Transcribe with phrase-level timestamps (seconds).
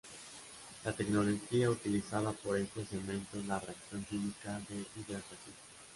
[0.83, 5.53] La tecnología utilizada por este cemento es la reacción química de hidratación.